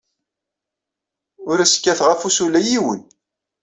Ur 1.49 1.57
as-kkateɣ 1.59 2.07
afus 2.13 2.37
ula 2.45 2.59
i 2.61 2.65
yiwen. 2.69 3.01